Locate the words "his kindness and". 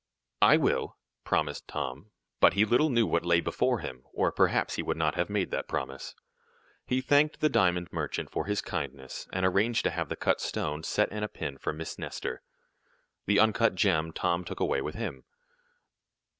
8.47-9.45